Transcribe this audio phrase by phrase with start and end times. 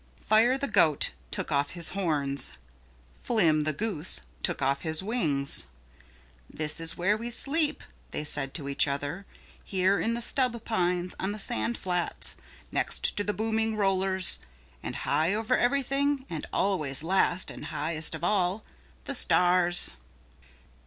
[0.19, 2.53] Fire the Goat took off his horns.
[3.21, 5.67] Flim the Goose took off his wings.
[6.49, 9.27] "This is where we sleep," they said to each other,
[9.63, 12.35] "here in the stub pines on the sand flats
[12.71, 14.39] next to the booming rollers
[14.81, 18.63] and high over everything and always last and highest of all,
[19.03, 19.91] the stars."